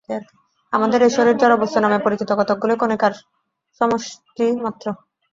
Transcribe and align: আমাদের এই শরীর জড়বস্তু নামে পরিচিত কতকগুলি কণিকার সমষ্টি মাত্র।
আমাদের 0.73 0.99
এই 1.01 1.11
শরীর 1.17 1.35
জড়বস্তু 1.41 1.79
নামে 1.79 1.99
পরিচিত 2.05 2.29
কতকগুলি 2.39 2.75
কণিকার 2.77 3.13
সমষ্টি 3.81 4.45
মাত্র। 4.63 4.85